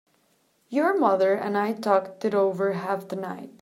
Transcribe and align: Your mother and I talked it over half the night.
Your 0.67 0.97
mother 0.97 1.35
and 1.35 1.55
I 1.55 1.73
talked 1.73 2.25
it 2.25 2.33
over 2.33 2.71
half 2.73 3.07
the 3.09 3.15
night. 3.15 3.51